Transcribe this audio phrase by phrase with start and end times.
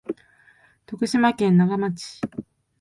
[0.87, 2.21] 徳島県那賀町